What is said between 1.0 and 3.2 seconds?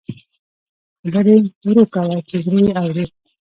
خبرې ورو کوه چې زړه یې اوري